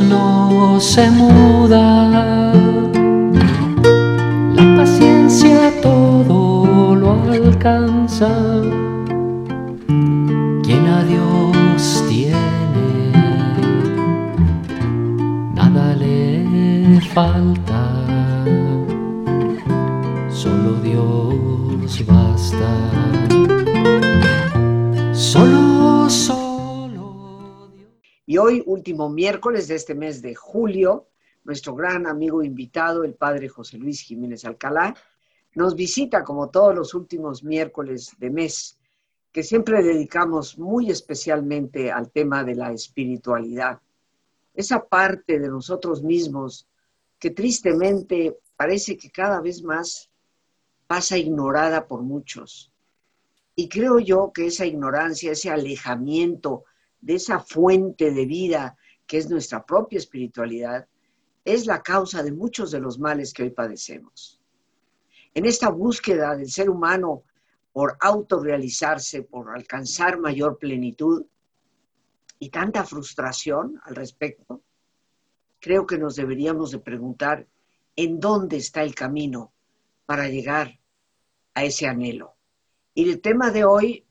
[0.00, 2.52] No se muda.
[4.54, 8.28] La paciencia todo lo alcanza.
[10.62, 13.12] Quien a Dios tiene,
[15.54, 17.90] nada le falta.
[20.30, 22.70] Solo Dios basta.
[25.12, 25.63] Solo.
[28.34, 31.06] Y hoy, último miércoles de este mes de julio,
[31.44, 34.92] nuestro gran amigo invitado, el padre José Luis Jiménez Alcalá,
[35.54, 38.76] nos visita como todos los últimos miércoles de mes,
[39.30, 43.80] que siempre dedicamos muy especialmente al tema de la espiritualidad.
[44.52, 46.66] Esa parte de nosotros mismos
[47.20, 50.10] que tristemente parece que cada vez más
[50.88, 52.72] pasa ignorada por muchos.
[53.54, 56.64] Y creo yo que esa ignorancia, ese alejamiento,
[57.04, 60.88] de esa fuente de vida que es nuestra propia espiritualidad,
[61.44, 64.40] es la causa de muchos de los males que hoy padecemos.
[65.34, 67.24] En esta búsqueda del ser humano
[67.72, 71.26] por autorrealizarse, por alcanzar mayor plenitud
[72.38, 74.62] y tanta frustración al respecto,
[75.60, 77.46] creo que nos deberíamos de preguntar
[77.96, 79.52] en dónde está el camino
[80.06, 80.80] para llegar
[81.52, 82.36] a ese anhelo.
[82.94, 84.06] Y el tema de hoy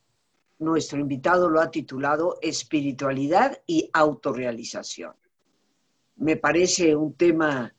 [0.64, 5.14] nuestro invitado lo ha titulado Espiritualidad y Autorrealización.
[6.16, 7.74] Me parece un tema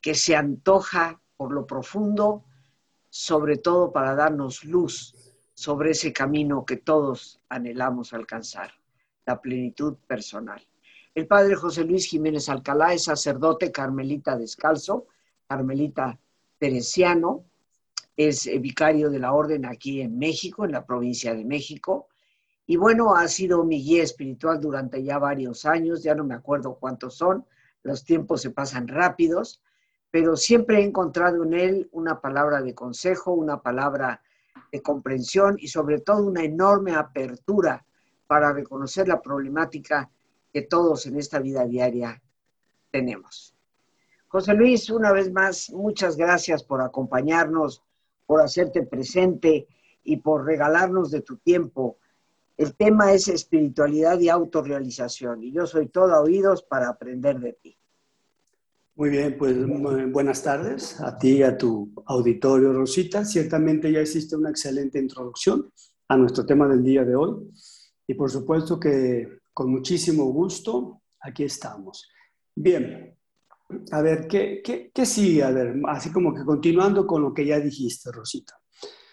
[0.00, 2.44] que se antoja por lo profundo,
[3.08, 5.14] sobre todo para darnos luz
[5.54, 8.72] sobre ese camino que todos anhelamos alcanzar,
[9.26, 10.66] la plenitud personal.
[11.14, 15.06] El padre José Luis Jiménez Alcalá es sacerdote carmelita descalzo,
[15.46, 16.18] carmelita
[16.58, 17.44] teresiano,
[18.16, 22.08] es eh, vicario de la orden aquí en México, en la provincia de México.
[22.66, 26.76] Y bueno, ha sido mi guía espiritual durante ya varios años, ya no me acuerdo
[26.76, 27.44] cuántos son,
[27.82, 29.62] los tiempos se pasan rápidos,
[30.10, 34.22] pero siempre he encontrado en él una palabra de consejo, una palabra
[34.70, 37.84] de comprensión y sobre todo una enorme apertura
[38.26, 40.10] para reconocer la problemática
[40.52, 42.22] que todos en esta vida diaria
[42.90, 43.54] tenemos.
[44.28, 47.82] José Luis, una vez más, muchas gracias por acompañarnos
[48.30, 49.66] por hacerte presente
[50.04, 51.98] y por regalarnos de tu tiempo.
[52.56, 57.76] El tema es espiritualidad y autorrealización y yo soy todo oídos para aprender de ti.
[58.94, 59.56] Muy bien, pues
[60.12, 63.24] buenas tardes a ti y a tu auditorio, Rosita.
[63.24, 65.68] Ciertamente ya existe una excelente introducción
[66.06, 67.50] a nuestro tema del día de hoy
[68.06, 72.08] y por supuesto que con muchísimo gusto aquí estamos.
[72.54, 73.12] Bien,
[73.92, 75.42] a ver, ¿qué, qué, qué sigue?
[75.42, 78.60] A ver, así como que continuando con lo que ya dijiste, Rosita.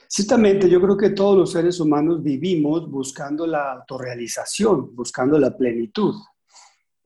[0.09, 6.15] Ciertamente, yo creo que todos los seres humanos vivimos buscando la autorrealización, buscando la plenitud.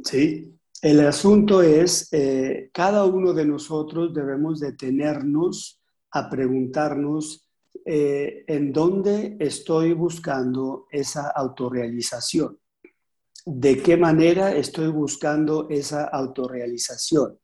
[0.04, 0.56] ¿sí?
[0.82, 7.48] El asunto es, eh, cada uno de nosotros debemos detenernos a preguntarnos
[7.86, 12.60] eh, en dónde estoy buscando esa autorrealización.
[13.46, 17.41] ¿De qué manera estoy buscando esa autorrealización?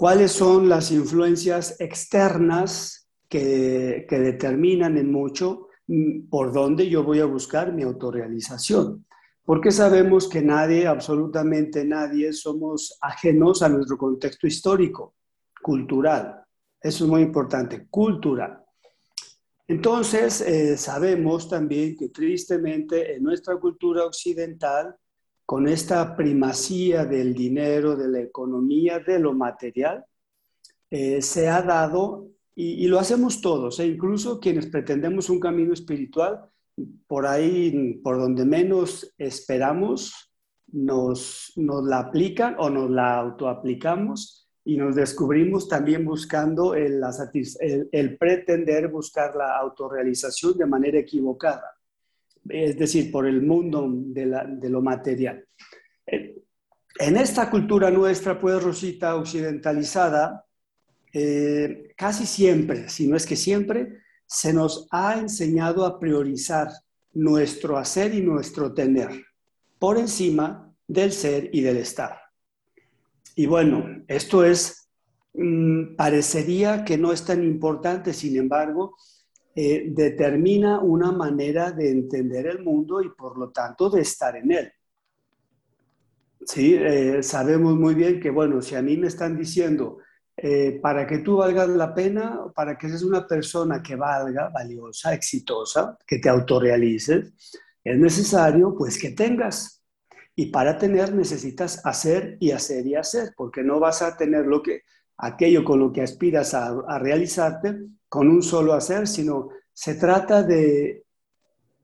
[0.00, 7.26] ¿Cuáles son las influencias externas que, determinan en mucho mm, por dónde yo voy a
[7.26, 9.04] buscar mi autorrealización?
[9.44, 15.16] Porque sabemos que nadie, absolutamente nadie, somos ajenos a nuestro contexto histórico,
[15.60, 16.44] cultural.
[16.80, 18.58] Eso es muy importante, cultural.
[19.68, 24.96] Entonces, eh, sabemos también que tristemente en nuestra cultura occidental,
[25.50, 30.04] con esta primacía del dinero, de la economía, de lo material,
[30.88, 36.48] eh, se ha dado, y, lo hacemos todos, e incluso quienes pretendemos un camino espiritual,
[37.08, 40.32] por ahí, por donde menos esperamos,
[40.68, 47.02] nos, nos la aplican o nos la autoaplicamos y nos descubrimos también buscando el,
[47.90, 51.74] el, pretender buscar la autorrealización de manera equivocada,
[52.48, 55.44] es decir, por el mundo de, lo material.
[56.06, 60.44] en esta cultura nuestra, pues Rosita, occidentalizada,
[61.12, 66.68] eh, casi siempre, si no es que siempre, se nos ha enseñado a priorizar
[67.12, 69.08] nuestro hacer y nuestro tener
[69.78, 72.20] por encima del ser y del estar.
[73.34, 74.88] Y bueno, esto es,
[75.32, 78.96] mm, parecería que no es tan importante, sin embargo,
[79.62, 84.52] eh, determina una manera de entender el mundo y por lo tanto de estar en
[84.52, 84.72] él.
[86.46, 89.98] Sí, eh, sabemos muy bien que, bueno, si a mí me están diciendo,
[90.34, 95.12] eh, para que tú valgas la pena, para que seas una persona que valga, valiosa,
[95.12, 97.30] exitosa, que te autorrealices,
[97.84, 99.84] es necesario pues que tengas.
[100.34, 104.62] Y para tener necesitas hacer y hacer y hacer, porque no vas a tener lo
[104.62, 104.84] que,
[105.20, 107.76] aquello con lo que aspiras a, realizarte
[108.08, 111.04] con un solo hacer, sino se trata de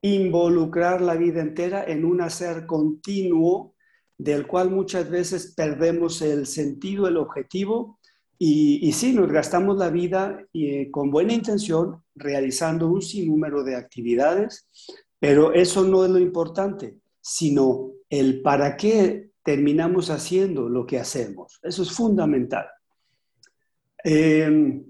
[0.03, 3.75] involucrar la vida entera en un hacer continuo
[4.19, 7.99] del cual muchas veces perdemos el sentido, el objetivo
[8.39, 14.69] y, sí, nos gastamos la vida eh, con buena intención realizando un sinnúmero de actividades,
[15.19, 21.59] pero eso no es lo importante, sino el para qué terminamos haciendo lo que hacemos.
[21.63, 22.67] Eso es fundamental.
[24.09, 24.85] Eh,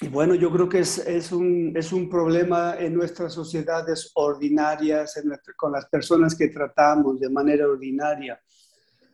[0.00, 5.22] y bueno, yo creo que es, un, es, un, problema en nuestras sociedades ordinarias,
[5.56, 8.40] con las personas que tratamos de manera ordinaria.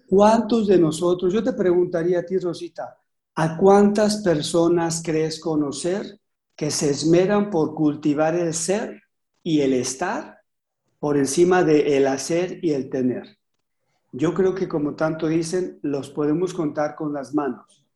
[0.06, 2.96] ¿Cuántos de nosotros, yo te preguntaría a ti, Rosita,
[3.40, 6.20] ¿A cuántas personas crees conocer
[6.56, 9.02] que se esmeran por cultivar el ser
[9.44, 10.40] y el estar
[10.98, 13.38] por encima de el hacer y el tener?
[14.10, 17.87] Yo creo que como tanto dicen, los podemos contar con las manos.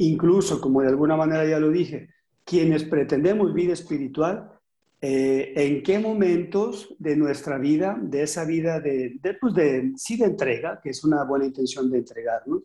[0.00, 2.08] Incluso, como de alguna manera ya lo dije,
[2.42, 4.50] quienes pretendemos vida espiritual,
[4.98, 10.16] eh, en qué momentos de nuestra vida, de esa vida de, de, pues de, sí
[10.16, 12.62] de entrega, que es una buena intención de entregarnos,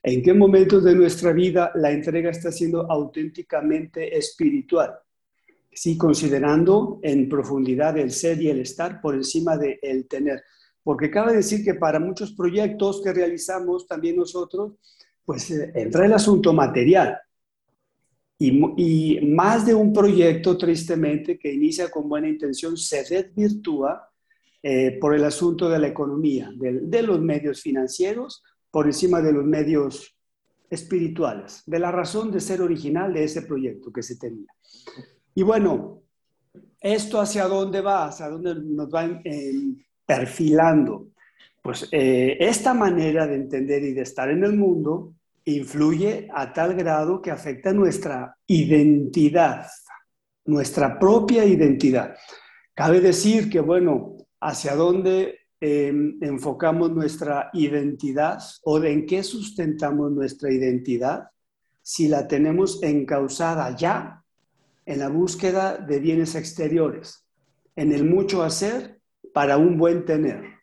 [0.00, 4.94] en qué momentos de nuestra vida la entrega está siendo auténticamente espiritual,
[5.72, 10.44] sí considerando en profundidad el ser y el estar por encima del el tener.
[10.84, 14.74] Porque cabe decir que para muchos proyectos que realizamos también nosotros,
[15.26, 17.18] pues eh, entra el asunto material,
[18.38, 24.10] y, más de un proyecto, tristemente, que inicia con buena intención, se desvirtúa
[24.62, 29.44] eh, por el asunto de la economía, de, los medios financieros, por encima de los
[29.44, 30.14] medios
[30.68, 34.52] espirituales, de la razón de ser original de ese proyecto que se tenía.
[35.34, 36.02] Y bueno,
[36.80, 38.08] ¿esto hacia dónde va?
[38.08, 39.22] ¿Hacia dónde nos va
[40.04, 41.08] perfilando?
[41.62, 45.15] Pues eh, esta manera de entender y de estar en el mundo
[45.46, 49.66] influye a tal grado que afecta nuestra identidad,
[50.44, 52.16] nuestra propia identidad.
[52.74, 60.52] Cabe decir que, bueno, hacia dónde em, enfocamos nuestra identidad o en qué sustentamos nuestra
[60.52, 61.28] identidad,
[61.80, 64.24] si la tenemos encausada ya
[64.84, 67.24] en la búsqueda de bienes exteriores,
[67.76, 69.00] en el mucho hacer
[69.32, 70.55] para un buen tener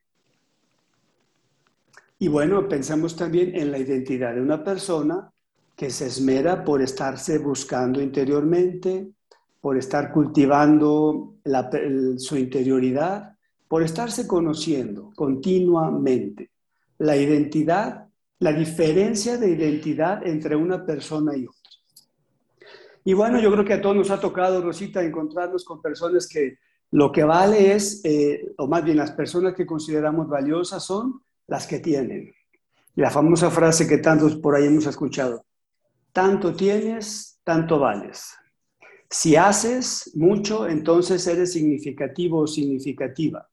[2.24, 5.30] y bueno, pensamos también en la identidad de una persona
[5.75, 9.10] que se esmera por estarse buscando interiormente,
[9.60, 11.36] por estar cultivando
[12.15, 13.36] su interioridad,
[13.68, 16.51] por estarse conociendo continuamente.
[17.00, 18.08] La identidad,
[18.39, 21.72] la diferencia de identidad entre una persona y otra.
[23.03, 26.58] Y bueno, yo creo que a todos nos ha tocado, Rosita, encontrarnos con personas que
[26.92, 31.67] lo que vale es, eh, o más bien las personas que consideramos valiosas son las
[31.67, 32.33] que tienen.
[32.95, 35.45] La famosa frase que tantos por ahí hemos escuchado,
[36.12, 38.35] tanto tienes, tanto vales.
[39.09, 43.50] Si haces mucho, entonces eres significativo o significativa.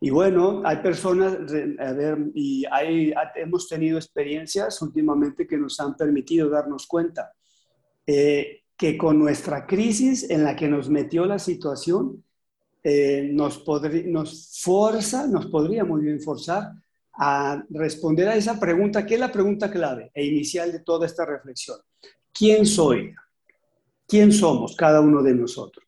[0.00, 1.38] Y bueno, hay personas,
[1.78, 7.32] a ver, y hay, hemos tenido experiencias últimamente que nos han permitido darnos cuenta
[8.06, 12.23] eh, que con nuestra crisis en la que nos metió la situación,
[12.86, 13.64] eh, nos,
[14.04, 16.70] nos forza, nos podría muy bien forzar
[17.14, 21.24] a responder a esa pregunta, que es la pregunta clave e inicial de toda esta
[21.24, 21.78] reflexión.
[22.30, 23.14] ¿Quién soy?
[24.06, 25.84] ¿Quién somos cada uno de nosotros?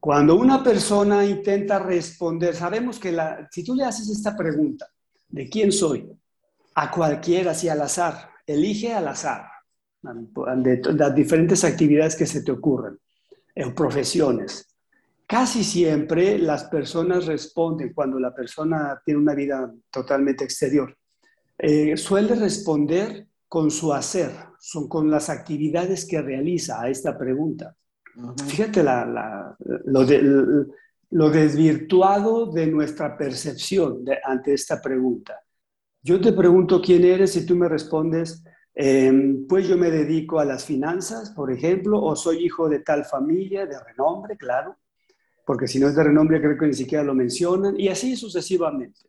[0.00, 4.88] Cuando una persona intenta responder, sabemos que la, si tú le haces esta pregunta
[5.28, 6.10] de quién soy,
[6.74, 9.46] a cualquiera, así al azar, elige al azar,
[10.02, 12.98] de las diferentes actividades que se te ocurren,
[13.54, 14.67] en profesiones,
[15.28, 20.96] Casi siempre las personas responden cuando la persona tiene una vida totalmente exterior.
[21.58, 27.76] Eh, suele responder con su hacer, son con las actividades que realiza a esta pregunta.
[28.46, 28.82] Fíjate
[31.10, 35.38] lo, desvirtuado de nuestra percepción ante esta pregunta.
[36.02, 38.42] Yo te pregunto quién eres y tú me respondes,
[38.74, 43.04] em, pues yo me dedico a las finanzas, por ejemplo, o soy hijo de tal
[43.04, 44.78] familia, de renombre, claro,
[45.48, 49.00] porque si no es de renombre creo que ni siquiera lo mencionan, y así sucesivamente.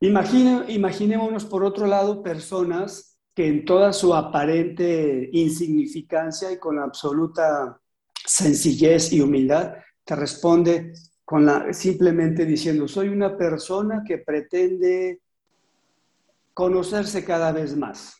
[0.00, 7.80] imaginémonos por otro lado personas que en toda su aparente insignificancia y con absoluta
[8.26, 10.92] sencillez y humildad te responde
[11.24, 15.20] con simplemente diciendo, soy una persona que pretende
[16.52, 18.16] conocerse cada vez más.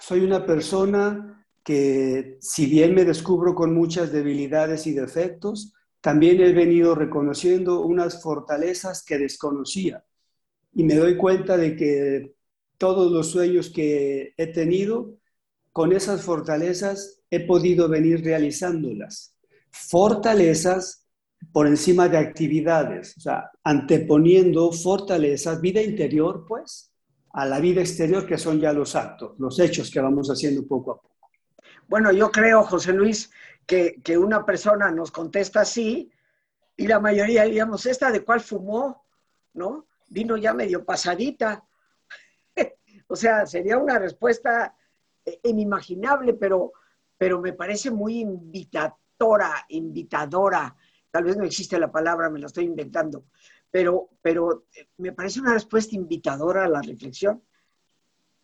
[0.00, 1.37] Soy una persona
[1.68, 8.22] que, si bien me descubro con muchas debilidades y defectos, también he venido reconociendo unas
[8.22, 10.02] fortalezas que desconocía.
[10.72, 12.32] Y me doy cuenta de que
[12.78, 15.18] todos los sueños que he tenido,
[15.70, 19.36] con esas fortalezas he podido venir realizándolas.
[19.70, 21.06] Fortalezas
[21.52, 26.94] por encima de actividades, o sea, anteponiendo fortalezas, vida interior, pues,
[27.34, 30.92] a la vida exterior, que son ya los actos, los hechos que vamos haciendo poco
[30.92, 31.07] a poco.
[31.88, 33.30] Bueno, yo creo, José Luis,
[33.66, 36.12] que, que una persona nos contesta así
[36.76, 39.04] y la mayoría diríamos, ¿esta de cuál fumó?
[39.54, 39.86] ¿No?
[40.08, 41.64] Vino ya medio pasadita.
[43.08, 44.76] o sea, sería una respuesta
[45.24, 46.72] eh, inimaginable, pero,
[47.16, 50.76] pero me parece muy invitadora, invitadora
[51.10, 53.24] tal vez no existe la palabra, me la estoy inventando,
[53.70, 57.42] pero, pero eh, me parece una respuesta invitadora a la reflexión.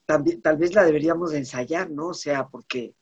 [0.05, 2.09] También, tal vez la deberíamos ensayar, ¿no?
[2.09, 2.95] O sea, porque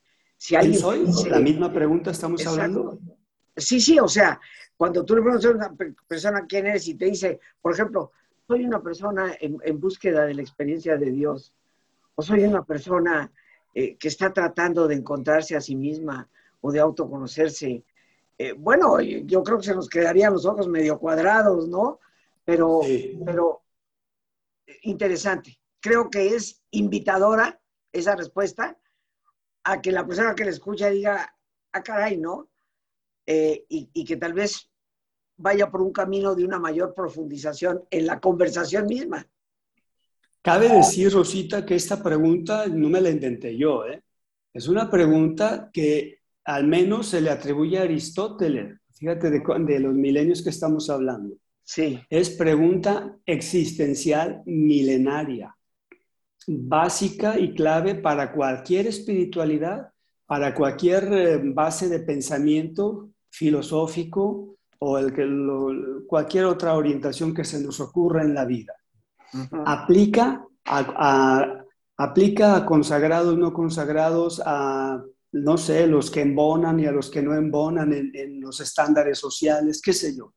[0.43, 1.29] si?
[1.29, 2.99] ¿La misma pregunta estamos hablando?
[3.55, 4.41] Sí, sí, o sea,
[4.75, 5.73] cuando tú le preguntas a una
[6.05, 8.11] persona quién eres y te dice, por ejemplo,
[8.45, 11.53] soy una persona en, búsqueda de la experiencia de Dios,
[12.15, 13.31] o soy una persona
[13.73, 16.27] eh, que está tratando de encontrarse a sí misma
[16.59, 17.83] o de autoconocerse,
[18.37, 21.99] eh, bueno, yo creo que se nos quedarían los ojos medio cuadrados, ¿no?
[22.43, 22.81] Pero,
[23.25, 23.61] pero
[24.81, 25.57] interesante.
[25.79, 27.61] Creo que es invitadora
[27.93, 28.77] esa respuesta
[29.63, 31.35] a que la persona que le escucha diga,
[31.71, 32.49] ah, caray, ¿no?
[33.25, 34.69] Eh, y, que tal vez
[35.37, 39.25] vaya por un camino de una mayor profundización en la conversación misma.
[40.41, 44.03] Cabe decir, Rosita, que esta pregunta no me la inventé yo, ¿eh?
[44.53, 50.43] Es una pregunta que al menos se le atribuye a Aristóteles, fíjate de, los milenios
[50.43, 51.35] que estamos hablando.
[51.63, 51.99] Sí.
[52.09, 55.55] Es pregunta existencial milenaria,
[56.47, 59.89] básica y clave para cualquier espiritualidad,
[60.25, 65.27] para cualquier eh, base de pensamiento filosófico o el que
[66.07, 68.73] cualquier otra orientación que se nos ocurra en la vida.
[69.65, 71.63] Aplica a,
[71.97, 75.01] aplica a consagrados, no consagrados, a
[75.33, 79.81] no sé, los que embonan y a los que no embonan en, los estándares sociales,
[79.81, 80.33] qué sé yo.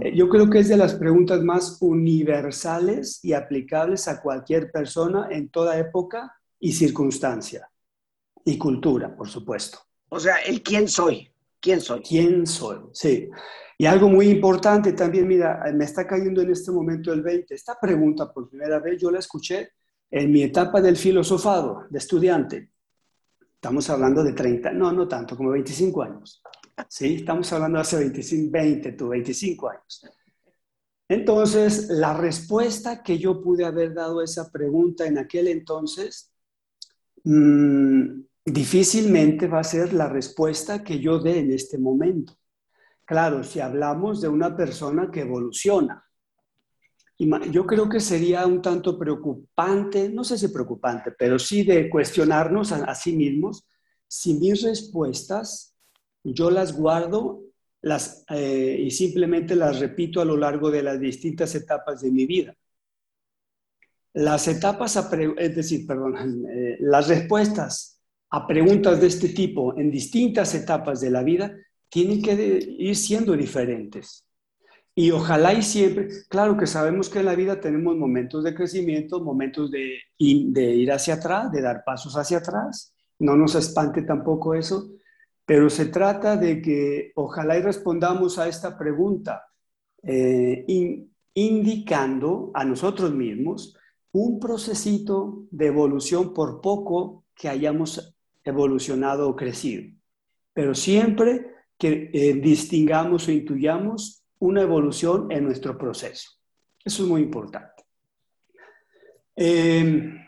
[0.00, 5.28] Eh, yo creo que es de las preguntas más universales y aplicables a cualquier persona
[5.30, 7.70] en toda época y circunstancia.
[8.44, 9.78] Y cultura, por supuesto.
[10.08, 11.30] O sea, el quién soy.
[11.60, 12.02] ¿Quién soy?
[12.02, 12.78] ¿Quién soy?
[12.92, 13.30] Sí.
[13.78, 17.54] Y algo muy importante también, mira, me está cayendo en este momento el 20.
[17.54, 19.70] Esta pregunta por primera vez yo la escuché
[20.10, 22.70] en mi etapa del filosofado, de estudiante.
[23.54, 26.42] Estamos hablando de 30, no, no tanto, como 25 años.
[26.88, 27.16] ¿Sí?
[27.16, 30.06] Estamos hablando de hace 25, 20, tu 25 años.
[31.08, 36.32] Entonces, la respuesta que yo pude haber dado a esa pregunta en aquel entonces,
[37.24, 42.34] mm, difícilmente va a ser la respuesta que yo dé en este momento.
[43.04, 46.04] Claro, si hablamos de una persona que evoluciona,
[47.18, 52.72] yo creo que sería un tanto preocupante, no sé si preocupante, pero sí de cuestionarnos
[52.72, 53.66] a, sí mismos
[54.08, 55.73] si mis respuestas
[56.24, 57.42] yo las guardo
[57.82, 62.24] las, eh, y simplemente las repito a lo largo de las distintas etapas de mi
[62.24, 62.56] vida.
[64.14, 64.96] Las etapas,
[65.36, 68.00] es decir, perdón, eh, las respuestas
[68.30, 71.54] a preguntas de este tipo en distintas etapas de la vida
[71.90, 74.24] tienen que ir siendo diferentes.
[74.96, 79.20] Y ojalá y siempre, claro que sabemos que en la vida tenemos momentos de crecimiento,
[79.20, 82.94] momentos de ir hacia atrás, de dar pasos hacia atrás.
[83.18, 84.90] No nos espante tampoco eso,
[85.46, 89.44] pero se trata de que ojalá y respondamos a esta pregunta,
[90.02, 90.64] eh,
[91.34, 93.76] indicando a nosotros mismos
[94.12, 99.92] un procesito de evolución por poco que hayamos evolucionado o crecido,
[100.52, 106.30] pero siempre que eh, distingamos o intuyamos una evolución en nuestro proceso.
[106.84, 107.84] Eso es muy importante.
[109.34, 110.18] Em,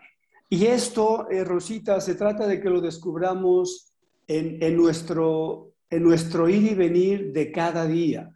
[0.49, 3.86] y esto, eh, Rosita, se trata de que lo descubramos
[4.27, 8.31] en, nuestro, en nuestro ir y venir de cada día.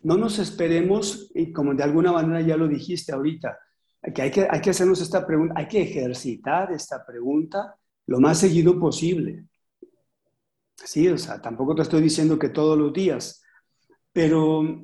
[0.00, 3.58] No nos esperemos, y como de alguna manera ya lo dijiste ahorita,
[4.14, 8.38] que hay, que hay que hacernos esta pregunta, hay que ejercitar esta pregunta lo más
[8.38, 9.44] seguido posible.
[10.74, 13.42] Sí, o sea, tampoco te estoy diciendo que todos los días,
[14.12, 14.80] pero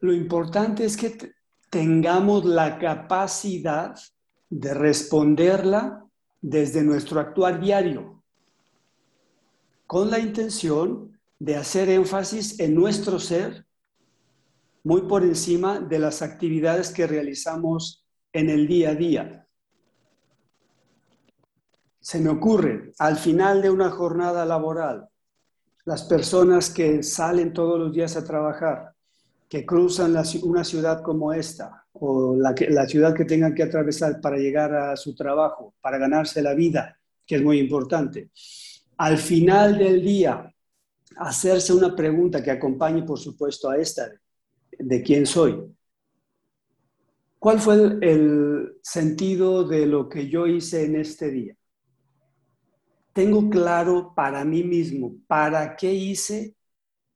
[0.00, 1.32] lo importante es que
[1.70, 3.94] tengamos la capacidad
[4.48, 6.04] de responderla
[6.40, 8.17] desde nuestro actuar diario,
[9.88, 13.64] con la intención de hacer énfasis en nuestro ser
[14.84, 19.46] muy por encima de las actividades que realizamos en el día a día.
[22.00, 25.08] Se me ocurre, al final de una jornada laboral,
[25.86, 28.92] las personas que salen todos los días a trabajar,
[29.48, 32.54] que cruzan una ciudad como esta, o la,
[32.86, 37.36] ciudad que tengan que atravesar para llegar a su trabajo, para ganarse la vida, que
[37.36, 38.30] es muy importante.
[38.98, 40.52] Al final del día,
[41.16, 44.10] hacerse una pregunta que acompañe, por supuesto, a esta,
[44.78, 45.56] de quién soy.
[47.38, 51.54] ¿Cuál fue el, sentido de lo que yo hice en este día?
[53.12, 56.56] Tengo claro para mí mismo, ¿para qué hice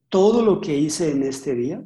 [0.09, 1.85] todo lo que hice en este día?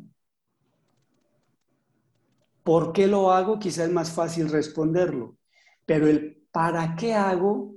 [2.63, 3.59] ¿Por qué lo hago?
[3.59, 5.37] Quizás es más fácil responderlo,
[5.85, 7.76] pero el ¿para qué hago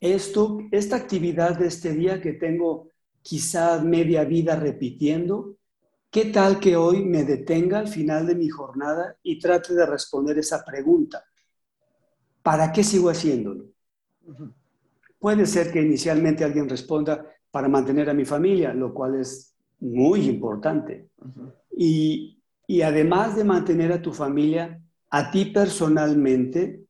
[0.00, 2.90] esto, esta actividad de este día que tengo
[3.22, 5.56] quizás media vida repitiendo?
[6.10, 10.38] ¿Qué tal que hoy me detenga al final de mi jornada y trate de responder
[10.38, 11.22] esa pregunta?
[12.42, 13.66] ¿Para qué sigo haciéndolo?
[15.18, 20.26] Puede ser que inicialmente alguien responda para mantener a mi familia, lo cual es muy
[20.26, 21.08] importante.
[21.76, 26.87] y, y además de mantener a tu familia, a ti personalmente,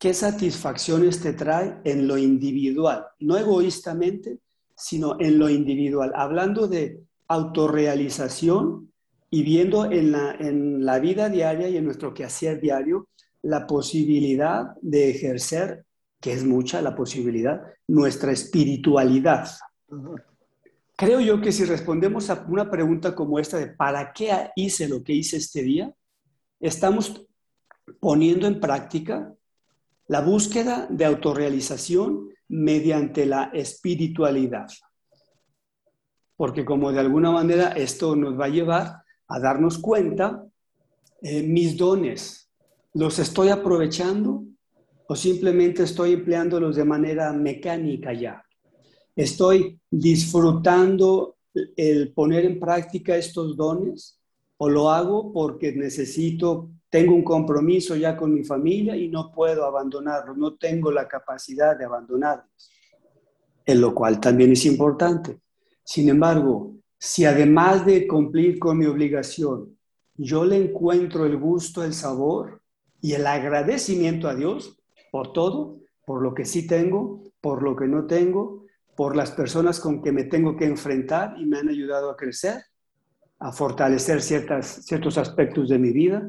[0.00, 3.04] ¿qué satisfacciones te trae en lo individual?
[3.20, 4.38] No egoístamente,
[4.74, 6.10] sino en lo individual.
[6.16, 8.90] Hablando de autorrealización
[9.28, 13.08] y viendo en la, en la vida diaria y en nuestro quehacer diario
[13.42, 15.84] la posibilidad de ejercer,
[16.18, 19.50] que es mucha la posibilidad, nuestra espiritualidad.
[20.96, 25.02] Creo yo que si respondemos a una pregunta como esta de ¿para qué hice lo
[25.02, 25.92] que hice este día?
[26.58, 27.26] Estamos
[28.00, 29.34] poniendo en práctica
[30.10, 34.66] la búsqueda de autorrealización mediante la espiritualidad
[36.40, 40.42] porque como de alguna manera esto nos va a llevar a darnos cuenta,
[41.20, 42.48] eh, mis dones,
[42.94, 44.44] ¿los estoy aprovechando
[45.06, 48.42] o simplemente estoy empleándolos de manera mecánica ya?
[49.14, 51.36] ¿Estoy disfrutando
[51.76, 54.18] el poner en práctica estos dones
[54.56, 59.64] o lo hago porque necesito, tengo un compromiso ya con mi familia y no puedo
[59.64, 62.70] abandonarlos, no tengo la capacidad de abandonarlos?
[63.64, 65.38] En lo cual también es importante.
[65.84, 69.78] Sin embargo, si además de cumplir con mi obligación,
[70.16, 72.60] yo le encuentro el gusto, el sabor
[73.00, 74.78] y el agradecimiento a Dios
[75.10, 78.64] por todo, por lo que sí tengo, por lo que no tengo,
[78.96, 82.62] por las personas con que me tengo que enfrentar y me han ayudado a crecer,
[83.38, 86.28] a fortalecer ciertas, ciertos aspectos de mi vida.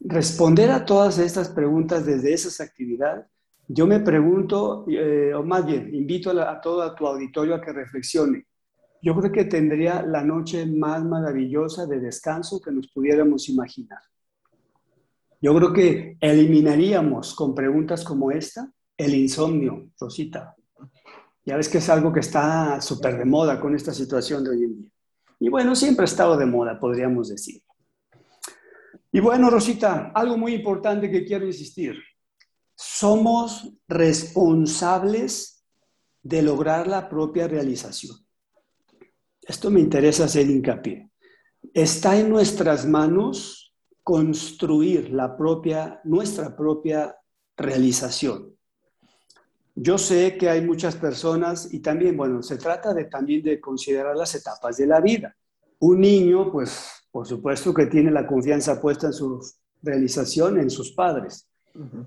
[0.00, 3.26] Responder a todas estas preguntas desde esas actividades,
[3.66, 7.72] yo me pregunto, eh, o más bien, invito a, a todo tu auditorio a que
[7.72, 8.48] reflexione
[9.00, 14.00] yo creo que tendría la noche más maravillosa de descanso que nos pudiéramos imaginar.
[15.40, 20.56] Yo creo que eliminaríamos con preguntas como esta el insomnio, Rosita.
[21.44, 24.64] Ya ves que es algo que está súper de moda con esta situación de hoy
[24.64, 24.90] en día.
[25.38, 27.62] Y bueno, siempre ha estado de moda, podríamos decir.
[29.10, 31.96] Y bueno, Rosita, algo muy importante que quiero insistir.
[32.74, 35.64] Somos responsables
[36.22, 38.16] de lograr la propia realización.
[39.40, 41.10] Esto me interesa hacer hincapié.
[41.72, 47.16] Está en nuestras manos construir la propia, nuestra propia
[47.56, 48.54] realización.
[49.74, 54.16] Yo sé que hay muchas personas y también, bueno, se trata de también de considerar
[54.16, 55.36] las etapas de la vida.
[55.78, 59.40] Un niño, pues, por supuesto que tiene la confianza puesta en su
[59.82, 61.48] realización, en sus padres.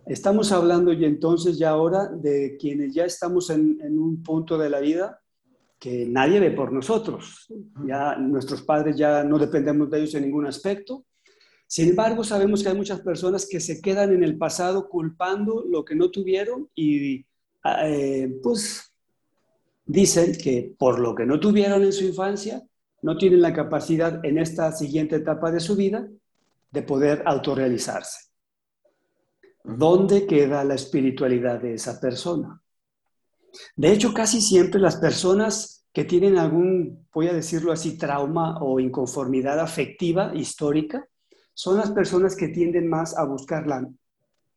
[0.05, 4.69] Estamos hablando y entonces ya ahora de quienes ya estamos en, en un punto de
[4.69, 5.19] la vida
[5.77, 7.51] que nadie ve por nosotros.
[7.85, 11.03] Ya nuestros padres ya no dependemos de ellos en ningún aspecto.
[11.67, 15.83] Sin embargo, sabemos que hay muchas personas que se quedan en el pasado culpando lo
[15.83, 17.25] que no tuvieron y
[17.83, 18.93] eh, pues
[19.85, 22.63] dicen que por lo que no tuvieron en su infancia,
[23.01, 26.07] no tienen la capacidad en esta siguiente etapa de su vida
[26.71, 28.31] de poder autorrealizarse.
[29.63, 32.61] ¿Dónde queda la espiritualidad de esa persona?
[33.75, 38.79] De hecho, casi siempre las personas que tienen algún, voy a decirlo así, trauma o
[38.79, 41.05] inconformidad afectiva histórica,
[41.53, 43.87] son las personas que tienden más a buscar la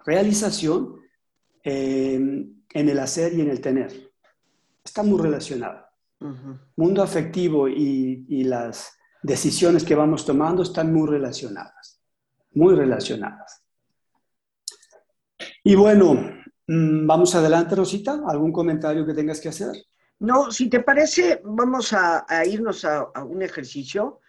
[0.07, 0.96] realización
[1.64, 4.12] eh, en el hacer y en el tener.
[4.85, 5.84] Está muy relacionado.
[6.77, 12.00] Mundo afectivo y, y las decisiones que vamos tomando están muy relacionadas,
[12.53, 13.64] muy relacionadas.
[15.62, 16.14] Y bueno,
[16.66, 18.20] mm, vamos adelante, Rosita.
[18.29, 19.72] ¿Algún comentario que tengas que hacer?
[20.20, 24.20] No, si te parece, vamos a, irnos a, un ejercicio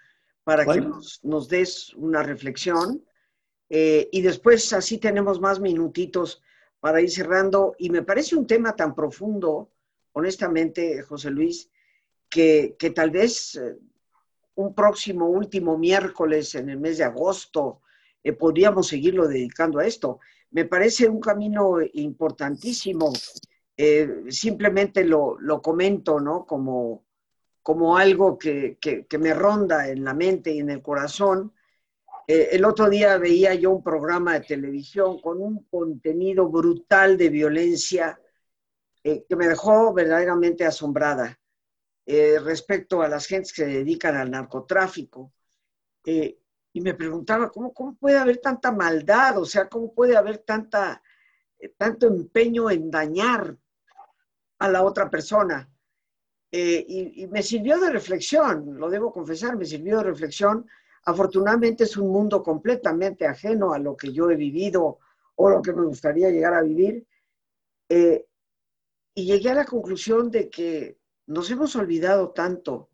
[0.46, 0.82] para que
[1.24, 3.04] nos, des una reflexión
[3.70, 6.42] eh, y después así tenemos más minutitos
[6.80, 7.76] para ir cerrando.
[7.78, 9.72] Y me parece un tema tan profundo,
[10.14, 11.70] honestamente, José Luis,
[12.36, 13.78] que, tal vez eh,
[14.56, 17.82] un próximo último miércoles en el mes de agosto
[18.22, 20.20] eh, podríamos seguirlo dedicando a esto.
[20.52, 23.14] Me parece un camino importantísimo
[23.78, 26.46] eh, simplemente lo, comento, ¿no?
[26.46, 27.06] Como,
[27.62, 28.78] como algo que,
[29.20, 31.54] me ronda en la mente y en el corazón.
[32.28, 38.20] El otro día veía yo un programa de televisión con un contenido brutal de violencia
[39.04, 41.38] que me dejó verdaderamente asombrada
[42.06, 45.34] respecto a las gentes que se dedican al narcotráfico.
[46.06, 49.40] y me preguntaba, ¿cómo, ¿cómo puede haber tanta maldad?
[49.40, 51.02] O sea, ¿cómo puede haber tanta,
[51.78, 53.58] tanto empeño en dañar
[54.60, 55.70] a la otra persona.
[56.52, 60.66] Eh, y, me sirvió de reflexión, lo debo confesar, me sirvió de reflexión.
[61.04, 65.00] Afortunadamente es un mundo completamente ajeno a lo que yo he vivido
[65.36, 67.06] o lo que me gustaría llegar a vivir.
[67.90, 68.26] Eh,
[69.14, 72.90] y llegué a la conclusión de que nos hemos olvidado tanto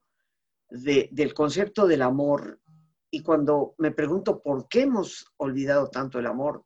[0.69, 2.59] del concepto del amor.
[3.09, 6.65] Y cuando me pregunto por qué hemos olvidado tanto el amor,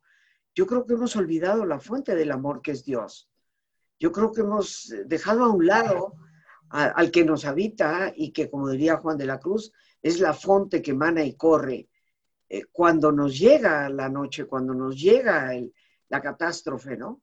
[0.54, 3.28] yo creo que hemos olvidado la fuente del amor que es Dios
[3.98, 6.14] yo creo que hemos dejado a un lado
[6.68, 10.82] al que nos habita y que, como diría Juan de la Cruz, es la fuente
[10.82, 11.88] que emana y corre.
[12.48, 15.52] Eh, cuando nos llega la noche, cuando nos llega
[16.08, 17.22] la catástrofe, ¿no?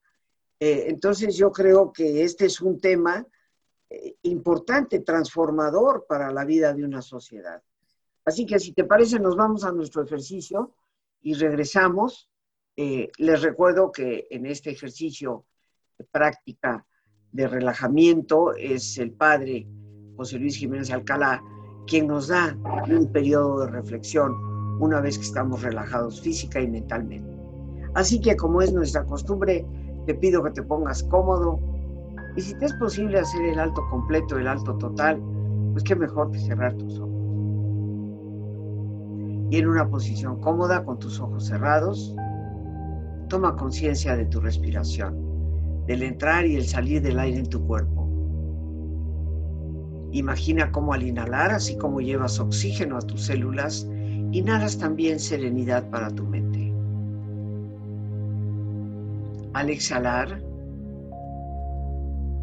[0.60, 3.26] Eh, entonces yo creo que este es un tema
[4.24, 7.62] importante, transformador para la vida de una sociedad.
[8.26, 10.74] Así que si te parece, nos vamos a nuestro ejercicio
[11.22, 12.30] y regresamos.
[12.76, 15.46] les recuerdo que en este ejercicio
[16.12, 16.86] práctica
[17.32, 19.68] de relajamiento es el padre
[20.16, 21.44] José Luis Jiménez Alcalá,
[21.88, 22.56] quien nos da
[22.88, 24.32] un periodo de reflexión
[24.80, 27.38] una vez que estamos relajados física y mentalmente.
[27.96, 29.66] Así que como es nuestra costumbre,
[30.06, 31.60] te pido que te pongas cómodo
[32.36, 35.22] y si te es posible hacer el alto completo, el alto total,
[35.72, 37.10] pues qué mejor que cerrar tus ojos.
[39.52, 42.16] Y en una posición cómoda con tus ojos cerrados,
[43.30, 45.16] toma conciencia de tu respiración
[45.86, 48.10] del entrar y el salir del aire en tu cuerpo.
[50.12, 53.88] Imagina cómo al inhalar, así como llevas oxígeno a tus células,
[54.32, 56.72] inhalas también serenidad para tu mente.
[59.54, 60.42] Al exhalar,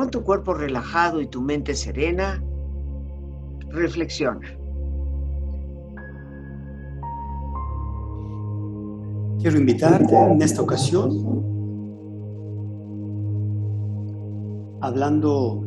[0.00, 2.42] Con tu cuerpo relajado y tu mente serena,
[3.68, 4.48] reflexiona.
[9.40, 11.10] Quiero invitarte en esta ocasión,
[14.80, 15.62] hablando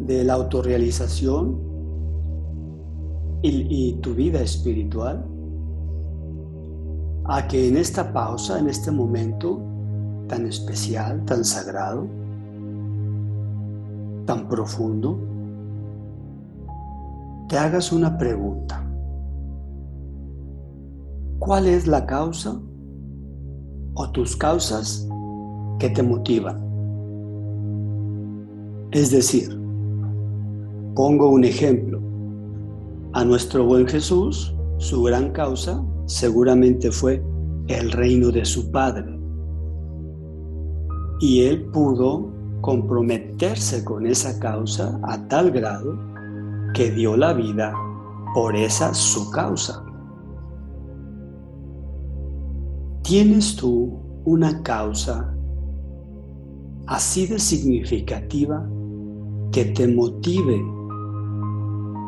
[0.00, 1.60] de la autorrealización
[3.42, 5.24] y, y tu vida espiritual,
[7.26, 9.62] a que en esta pausa, en este momento
[10.26, 12.21] tan especial, tan sagrado,
[14.24, 15.18] tan profundo,
[17.48, 18.84] te hagas una pregunta.
[21.38, 22.60] ¿Cuál es la causa
[23.94, 25.08] o tus causas
[25.78, 26.62] que te motivan?
[28.92, 29.58] Es decir,
[30.94, 32.00] pongo un ejemplo.
[33.14, 37.22] A nuestro buen Jesús, su gran causa seguramente fue
[37.68, 39.18] el reino de su Padre.
[41.20, 42.30] Y él pudo
[42.62, 45.98] comprometerse con esa causa a tal grado
[46.72, 47.74] que dio la vida
[48.34, 49.84] por esa su causa.
[53.02, 55.34] ¿Tienes tú una causa
[56.86, 58.66] así de significativa
[59.50, 60.62] que te motive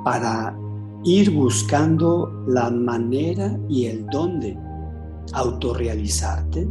[0.05, 0.57] para
[1.05, 4.57] ir buscando la manera y el dónde
[5.33, 6.69] autorrealizarte.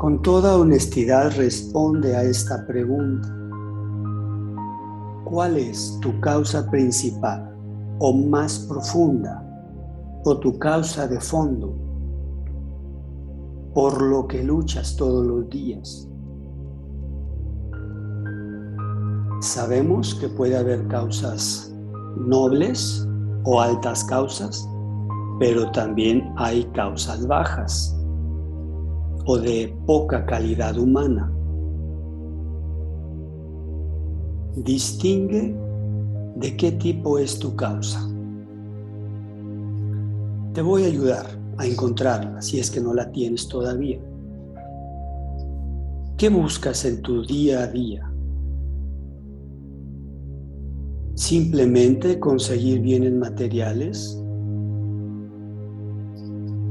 [0.00, 3.28] Con toda honestidad responde a esta pregunta.
[5.26, 7.54] ¿Cuál es tu causa principal
[7.98, 9.44] o más profunda
[10.24, 11.76] o tu causa de fondo
[13.74, 16.08] por lo que luchas todos los días?
[19.42, 21.76] Sabemos que puede haber causas
[22.16, 23.06] nobles
[23.44, 24.66] o altas causas,
[25.38, 27.99] pero también hay causas bajas
[29.30, 31.32] o de poca calidad humana.
[34.56, 35.54] Distingue
[36.34, 38.00] de qué tipo es tu causa.
[40.52, 41.26] Te voy a ayudar
[41.58, 44.00] a encontrarla si es que no la tienes todavía.
[46.16, 48.10] ¿Qué buscas en tu día a día?
[51.14, 54.18] simplemente conseguir bienes materiales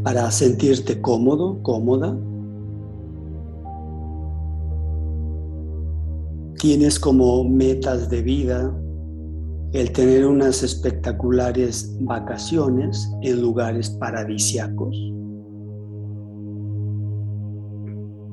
[0.03, 2.17] para sentirte cómodo, cómoda.
[6.59, 8.77] Tienes como metas de vida
[9.71, 14.93] el tener unas espectaculares vacaciones en lugares paradisiacos,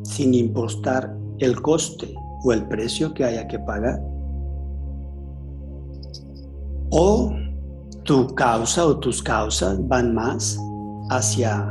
[0.02, 2.12] sin importar el coste
[2.42, 4.02] o el precio que haya que pagar.
[6.90, 7.32] O
[8.02, 10.58] tu causa o tus causas van más
[11.10, 11.64] hacia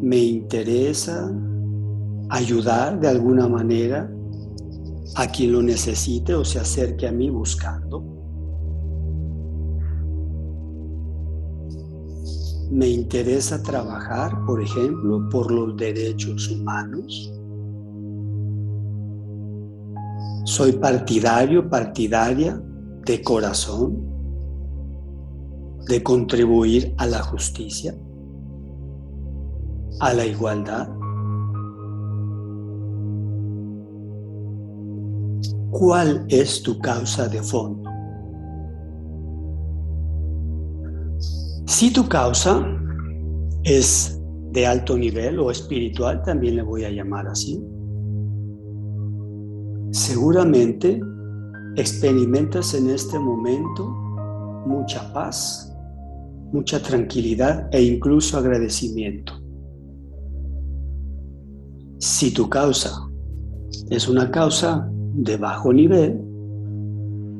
[0.00, 1.30] me interesa
[2.30, 4.10] ayudar de alguna manera
[5.16, 8.04] a quien lo necesite o se acerque a mí buscando.
[12.70, 17.32] Me interesa trabajar, por ejemplo, por los derechos humanos.
[20.44, 22.62] Soy partidario, partidaria
[23.06, 24.08] de corazón
[25.88, 27.94] de contribuir a la justicia,
[30.00, 30.97] a la igualdad.
[35.78, 37.88] ¿Cuál es tu causa de fondo?
[41.66, 42.66] Si tu causa
[43.62, 47.64] es de alto nivel o espiritual, también le voy a llamar así,
[49.92, 51.00] seguramente
[51.76, 53.86] experimentas en este momento
[54.66, 55.72] mucha paz,
[56.52, 59.32] mucha tranquilidad e incluso agradecimiento.
[62.00, 62.90] Si tu causa
[63.90, 66.16] es una causa de bajo nivel,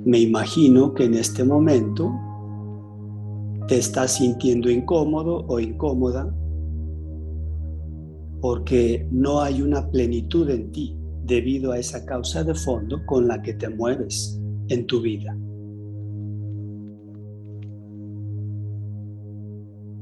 [0.04, 2.12] me imagino que en este momento
[3.68, 6.34] te estás sintiendo incómodo o incómoda
[8.40, 13.40] porque no hay una plenitud en ti debido a esa causa de fondo con la
[13.42, 15.36] que te mueves en tu vida.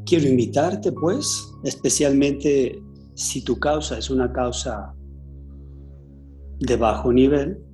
[0.06, 2.80] Quiero invitarte, pues, especialmente
[3.14, 4.94] si tu causa es una causa
[6.60, 7.65] de bajo nivel,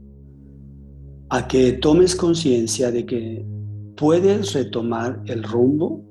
[1.35, 3.43] a que tomes conciencia de que
[3.97, 6.05] puedes retomar el rumbo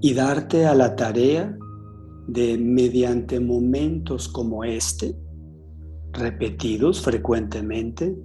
[0.00, 1.58] y darte a la tarea
[2.28, 5.16] de mediante momentos como este,
[6.12, 8.16] repetidos frecuentemente,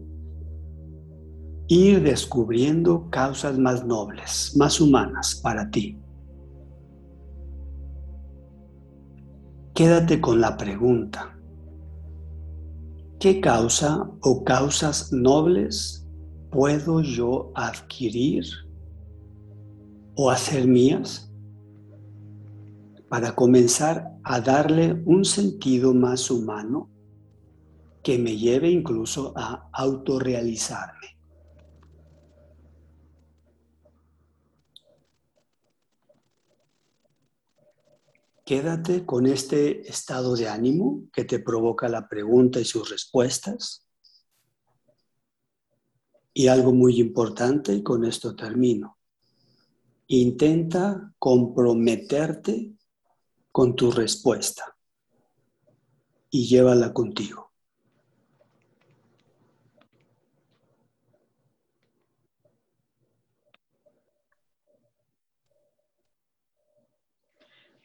[1.67, 5.97] ir descubriendo causas más nobles, más humanas para ti.
[9.73, 11.35] Quédate con la pregunta,
[13.21, 16.05] ¿qué causa o causas nobles
[16.51, 18.43] puedo yo adquirir
[20.15, 21.31] o hacer mías?
[23.11, 26.89] para comenzar a darle un sentido más humano
[28.01, 31.19] que me lleve incluso a autorrealizarme.
[38.43, 43.87] Quédate con este estado de ánimo que te provoca la pregunta y sus respuestas.
[46.33, 48.97] Y algo muy importante, y con esto termino,
[50.07, 52.73] intenta comprometerte
[53.51, 54.75] con tu respuesta
[56.29, 57.50] y llévala contigo.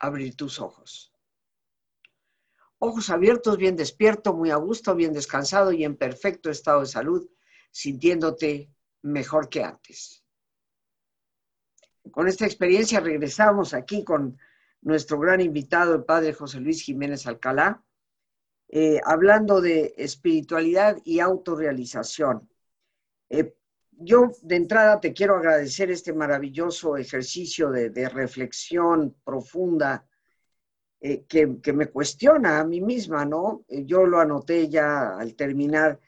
[0.00, 1.12] abrir tus ojos.
[2.78, 7.28] Ojos abiertos, bien despierto, muy a gusto, bien descansado y en perfecto estado de salud,
[7.70, 8.70] sintiéndote
[9.02, 10.22] mejor que antes.
[12.10, 14.38] Con esta experiencia regresamos aquí con
[14.82, 17.82] nuestro gran invitado, el padre José Luis Jiménez Alcalá,
[18.68, 22.48] eh, hablando de espiritualidad y autorrealización.
[23.30, 23.55] Eh,
[23.98, 30.06] yo de entrada te quiero agradecer este maravilloso ejercicio de, reflexión profunda
[31.00, 33.64] eh, que, me cuestiona a mí misma, ¿no?
[33.68, 36.00] yo lo anoté ya al terminar.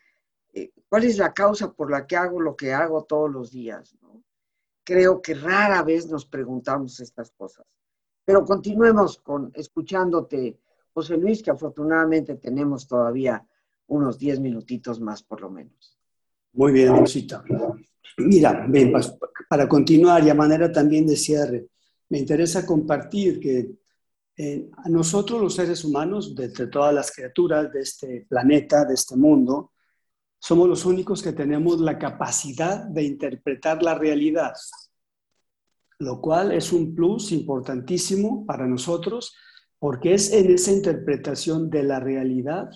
[0.88, 3.96] ¿Cuál es la causa por la que hago lo que hago todos los días?
[4.00, 4.22] ¿no?
[4.84, 7.66] Creo que rara vez nos preguntamos estas cosas.
[8.24, 10.58] Pero continuemos con escuchándote,
[10.92, 13.46] José Luis, que afortunadamente tenemos todavía
[13.86, 15.97] unos 10 minutitos más por lo menos.
[16.52, 17.44] Muy bien, Rosita.
[18.18, 18.92] Mira, bien,
[19.48, 21.66] para continuar y a manera también de cierre,
[22.08, 23.70] me interesa compartir que
[24.36, 28.94] eh, a nosotros los seres humanos, de, de todas las criaturas de este planeta, de
[28.94, 29.72] este mundo,
[30.38, 34.52] somos los únicos que tenemos la capacidad de interpretar la realidad
[35.98, 39.34] lo cual es un plus importantísimo para nosotros
[39.78, 42.70] porque es en esa interpretación de la realidad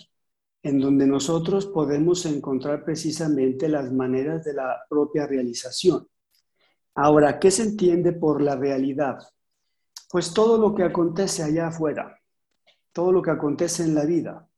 [0.62, 6.06] en donde nosotros podemos encontrar precisamente las maneras de la propia realización.
[6.94, 9.18] Ahora, ¿qué se entiende por la realidad?
[10.10, 12.20] Pues todo lo que acontece allá afuera,
[12.92, 14.48] todo lo que acontece en la vida,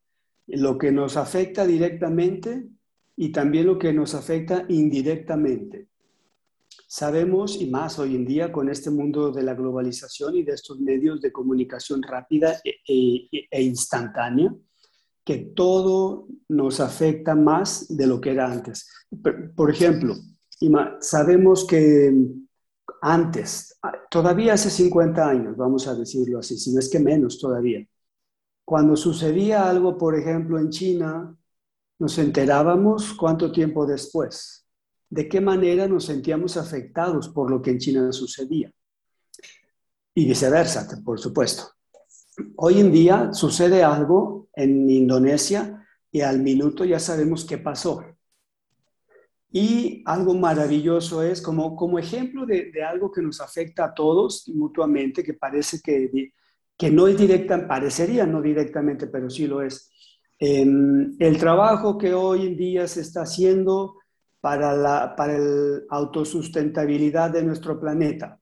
[0.46, 2.68] lo que nos afecta directamente
[3.16, 5.88] y también lo que nos afecta indirectamente.
[6.86, 10.80] Sabemos, y más hoy en día con este mundo de la globalización y de estos
[10.80, 14.54] medios de comunicación rápida e, e, e, instantánea,
[15.24, 18.88] que todo nos afecta más de lo que era antes.
[19.56, 20.14] Por ejemplo,
[21.00, 22.12] sabemos que
[23.00, 23.78] antes,
[24.10, 27.86] todavía hace 50 años, vamos a decirlo así, si no es que menos todavía,
[28.64, 31.36] cuando sucedía algo, por ejemplo, en China,
[31.98, 34.64] nos enterábamos cuánto tiempo después
[35.10, 38.72] de qué manera nos sentíamos afectados por lo que en China sucedía.
[40.12, 41.73] Y viceversa, por supuesto.
[42.56, 48.04] Hoy en día sucede algo en Indonesia y al minuto ya sabemos qué pasó.
[49.50, 55.22] Y algo maravilloso es como, como ejemplo de, algo que nos afecta a todos mutuamente,
[55.22, 56.32] que parece que,
[56.76, 59.90] que no es directa, parecería no directamente, pero sí lo es.
[60.38, 63.96] el trabajo que hoy en día se está haciendo
[64.40, 68.38] para la para el autosustentabilidad de nuestro planeta.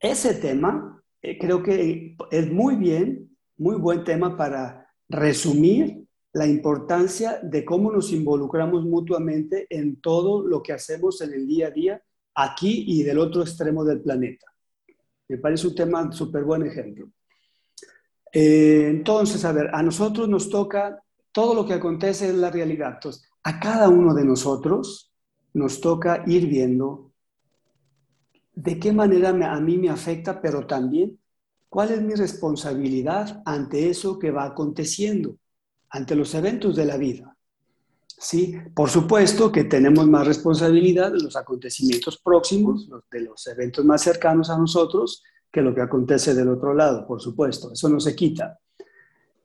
[0.00, 7.40] Ese tema eh, creo que es muy bien, muy buen tema para resumir la importancia
[7.42, 12.02] de cómo nos involucramos mutuamente en todo lo que hacemos en el día a día,
[12.34, 14.46] aquí y del otro extremo del planeta.
[15.28, 17.10] Me parece un tema súper buen ejemplo.
[18.32, 21.02] Eh, entonces, a ver, a nosotros nos toca
[21.32, 22.94] todo lo que acontece en la realidad.
[22.94, 25.12] Entonces, a cada uno de nosotros
[25.54, 27.07] nos toca ir viendo
[28.58, 31.16] de qué manera a mí me afecta, pero también
[31.68, 35.36] cuál es mi responsabilidad ante eso que va aconteciendo,
[35.90, 37.36] ante los eventos de la vida.
[38.06, 44.02] Sí, por supuesto que tenemos más responsabilidad de los acontecimientos próximos, de los eventos más
[44.02, 48.16] cercanos a nosotros, que lo que acontece del otro lado, por supuesto, eso no se
[48.16, 48.58] quita.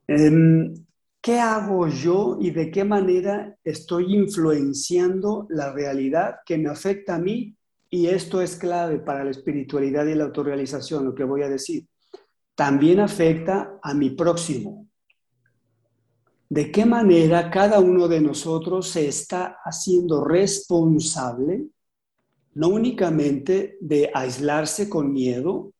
[0.08, 0.74] Em,
[1.20, 7.18] ¿Qué hago yo y de qué manera estoy influenciando la realidad que me afecta a
[7.18, 7.56] mí?
[7.94, 11.86] Y esto es clave para la espiritualidad y la autorrealización, lo que voy a decir.
[12.56, 14.88] También afecta a mi próximo.
[16.48, 21.68] ¿De qué manera cada uno de nosotros se está haciendo responsable,
[22.54, 25.72] no únicamente de aislarse con miedo,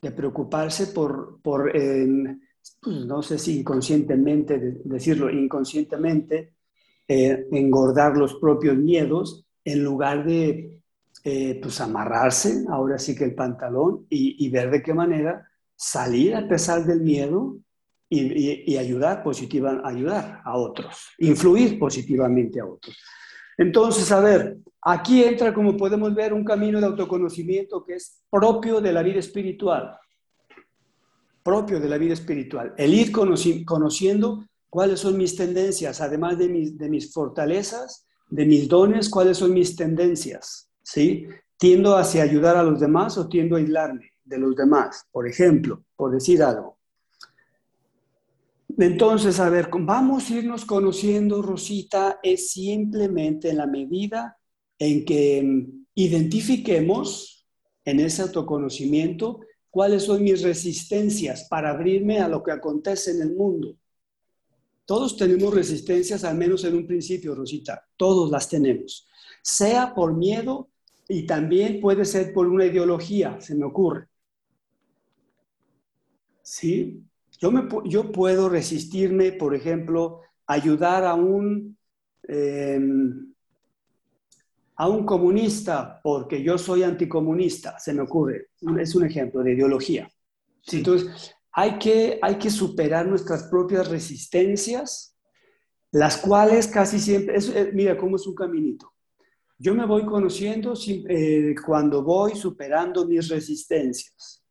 [0.00, 6.52] de preocuparse por, por pues, no sé si inconscientemente, decirlo inconscientemente,
[7.08, 10.78] eh, engordar los propios miedos en lugar de
[11.24, 16.46] eh, pues amarrarse, ahora sí que el pantalón, y, ver de qué manera salir a
[16.46, 17.56] pesar del miedo
[18.08, 22.96] y, ayudar, positiva, ayudar a otros, influir positivamente a otros.
[23.56, 28.80] Entonces, a ver, aquí entra, como podemos ver, un camino de autoconocimiento que es propio
[28.80, 29.98] de la vida espiritual.
[31.42, 36.78] Propio de la vida espiritual, el ir conociendo cuáles son mis tendencias, además de mis,
[36.78, 41.26] de mis fortalezas, de mis dones, cuáles son mis tendencias, ¿sí?
[41.58, 45.06] ¿Tiendo hacia ayudar a los demás o tiendo a aislarme de los demás?
[45.10, 46.78] Por ejemplo, por decir algo.
[48.78, 54.38] Entonces, a ver, vamos a irnos conociendo, Rosita, es simplemente en la medida
[54.78, 57.46] en que mm, identifiquemos
[57.84, 63.34] en ese autoconocimiento cuáles son mis resistencias para abrirme a lo que acontece en el
[63.34, 63.76] mundo.
[64.86, 69.06] Todos tenemos resistencias, al menos en un principio, Rosita, todos las tenemos,
[69.42, 70.70] sea por miedo
[71.08, 74.08] y también puede ser por una ideología, se me ocurre.
[76.42, 77.02] ¿Sí?
[77.40, 81.76] Yo, me, yo puedo resistirme, por ejemplo, ayudar a un,
[82.24, 83.32] em,
[84.76, 88.48] a un comunista porque yo soy anticomunista, se me ocurre.
[88.78, 90.10] Es un ejemplo de ideología.
[90.70, 95.16] Entonces, hay que, hay que superar nuestras propias resistencias,
[95.90, 98.92] las cuales casi siempre, eh, mira cómo es un caminito.
[99.58, 104.44] Yo me voy conociendo eh, cuando voy superando mis resistencias.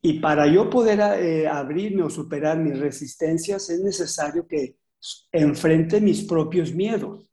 [0.00, 4.76] Y para yo poder eh, abrirme o superar mis resistencias es necesario que
[5.30, 7.30] enfrente mis propios miedos.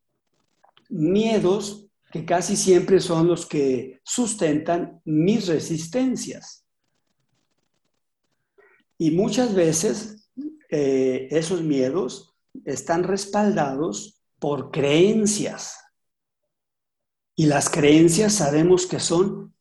[0.87, 6.63] Miedos que casi siempre son los que sustentan mis resistencias.
[8.99, 10.29] Y muchas veces
[10.69, 12.35] eh, esos miedos
[12.65, 15.77] están respaldados por creencias.
[17.39, 19.55] Y las creencias sabemos que son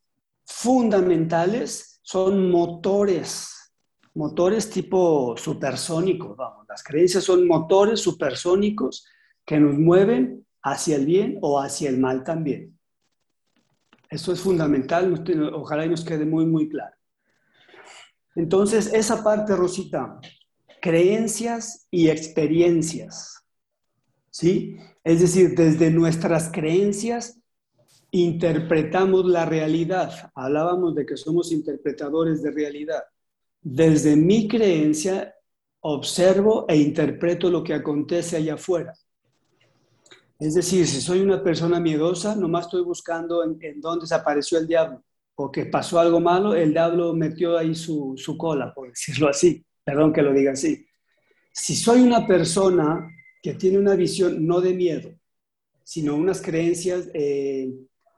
[0.44, 3.72] fundamentales son motores,
[4.14, 9.06] motores tipo supersónicos, vamos, las creencias son motores supersónicos
[9.46, 12.76] que nos mueven hacia el bien o hacia el mal también.
[14.10, 15.24] Eso es fundamental,
[15.54, 16.96] ojalá y nos quede muy, muy claro.
[18.34, 20.18] Entonces, esa parte, Rosita,
[20.82, 23.44] creencias y experiencias,
[24.30, 24.78] ¿sí?
[25.04, 27.37] Es decir, desde nuestras creencias
[28.10, 30.30] interpretamos la realidad.
[30.34, 33.02] Hablábamos de que somos interpretadores de realidad.
[33.60, 35.34] Desde mi creencia
[35.80, 38.94] observo e interpreto lo que acontece allá afuera.
[40.38, 45.02] Es decir, si soy una persona miedosa, nomás estoy buscando en, dónde desapareció el diablo
[45.34, 49.64] o que pasó algo malo, el diablo metió ahí su, cola, por decirlo así.
[49.84, 50.84] Perdón que lo diga así.
[51.52, 53.08] Si soy una persona
[53.40, 55.10] que tiene una visión no de miedo,
[55.84, 57.72] sino unas creencias eh,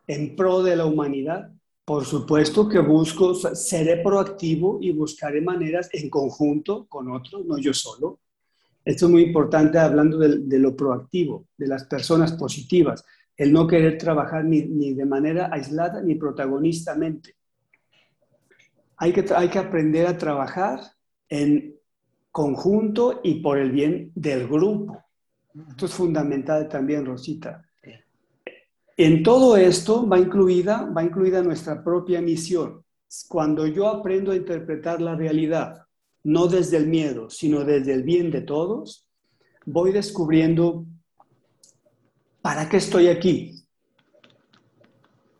[0.06, 1.50] en pro de la humanidad,
[1.84, 7.74] por supuesto que busco, seré proactivo y buscaré maneras en conjunto con otros, no yo
[7.74, 8.20] solo.
[8.84, 13.04] Esto es muy importante hablando de, lo proactivo, de las personas positivas,
[13.36, 17.34] el no querer trabajar ni, de manera aislada ni protagonistamente.
[18.96, 20.80] Hay que, hay que aprender a trabajar
[21.28, 21.74] en
[22.30, 25.02] conjunto y por el bien del grupo.
[25.70, 27.66] Esto es fundamental también, Rosita.
[29.02, 32.84] En todo esto va incluida, va incluida nuestra propia misión.
[33.28, 35.86] Cuando yo aprendo a interpretar la realidad,
[36.22, 39.08] no desde el miedo, sino desde el bien de todos,
[39.64, 40.84] voy descubriendo
[42.42, 43.64] para qué estoy aquí.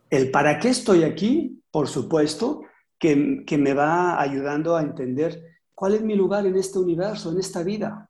[0.08, 2.62] El para qué estoy aquí, por supuesto,
[2.98, 5.38] que, me va ayudando a entender
[5.74, 8.08] cuál es mi lugar en este universo, en esta vida.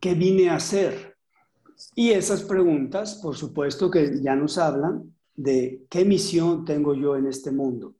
[0.00, 1.13] ¿Qué vine a hacer?
[1.94, 7.26] Y esas preguntas, por supuesto, que ya nos hablan de qué misión tengo yo en
[7.26, 7.94] este mundo.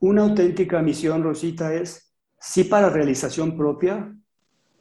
[0.00, 4.14] Una auténtica misión, Rosita, es sí para realización propia,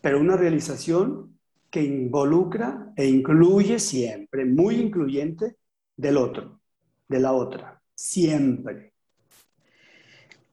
[0.01, 1.39] pero una realización
[1.69, 5.57] que involucra e incluye siempre, muy incluyente,
[5.97, 6.61] del otro,
[7.07, 8.93] de la otra, siempre.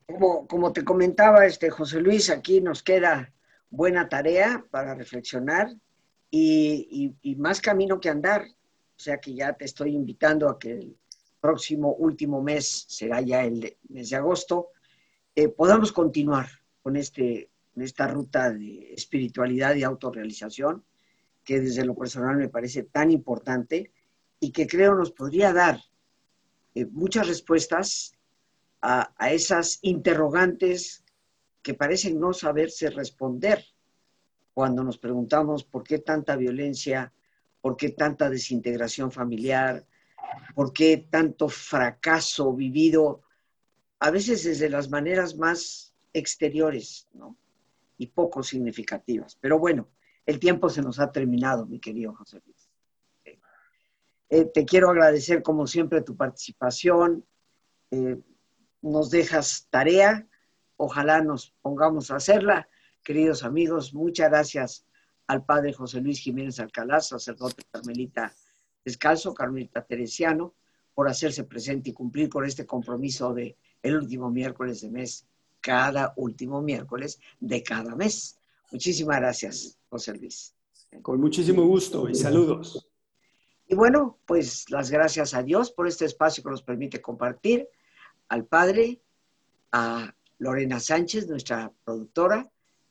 [0.06, 3.32] Como, como te comentaba este José Luis, aquí nos queda
[3.70, 5.74] buena tarea para reflexionar
[6.34, 8.44] y, más camino que andar.
[8.44, 10.96] O sea que ya te estoy invitando a que el
[11.40, 14.68] próximo último mes, será ya el mes de agosto,
[15.34, 16.48] eh, podamos continuar
[16.82, 20.84] con este, esta ruta de espiritualidad y autorrealización,
[21.44, 23.90] que desde lo personal me parece tan importante
[24.38, 25.80] y que creo nos podría dar
[26.74, 28.12] eh, muchas respuestas
[28.80, 31.04] a, a esas interrogantes
[31.62, 33.64] que parecen no saberse responder
[34.54, 37.12] cuando nos preguntamos por qué tanta violencia,
[37.60, 39.86] por qué tanta desintegración familiar,
[40.54, 43.22] por qué tanto fracaso vivido,
[44.00, 47.36] a veces desde las maneras más exteriores, ¿no?
[47.98, 49.36] Y poco significativas.
[49.40, 49.88] Pero bueno,
[50.26, 52.68] el tiempo se nos ha terminado, mi querido José Luis.
[54.28, 57.24] Eh, te quiero agradecer, como siempre, tu participación.
[57.90, 58.18] Eh,
[58.80, 60.26] nos dejas tarea.
[60.76, 62.66] Ojalá nos pongamos a hacerla
[63.02, 64.86] queridos amigos, muchas gracias
[65.26, 68.34] al padre José Luis Jiménez Alcalá, sacerdote carmelita
[68.84, 70.54] descalzo, carmelita teresiano,
[70.94, 75.26] por hacerse presente y cumplir con este compromiso de el último miércoles de mes,
[75.60, 78.38] cada último miércoles de cada mes.
[78.70, 80.54] Muchísimas gracias, José Luis.
[81.00, 82.88] Con muchísimo gusto y saludos.
[83.66, 87.66] Y bueno, pues las gracias a Dios por este espacio que nos permite compartir,
[88.28, 89.00] al Padre,
[89.72, 92.51] a Lorena Sánchez, nuestra productora,